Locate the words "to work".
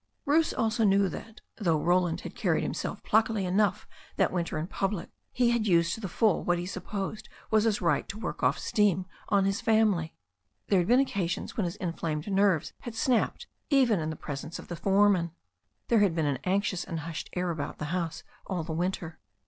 8.09-8.41